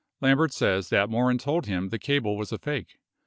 [0.19, 2.97] Lambert says that Morin told him the cable was a fake.